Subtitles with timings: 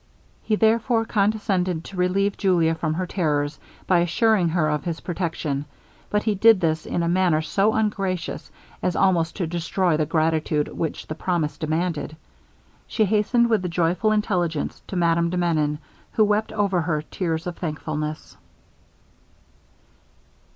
[0.41, 5.65] He therefore condescended to relieve Julia from her terrors, by assuring her of his protection;
[6.09, 8.49] but he did this in a manner so ungracious,
[8.81, 12.17] as almost to destroy the gratitude which the promise demanded.
[12.87, 15.77] She hastened with the joyful intelligence to Madame de Menon,
[16.13, 18.35] who wept over her tears of thankfulness.